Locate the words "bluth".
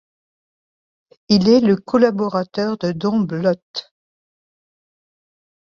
3.19-3.93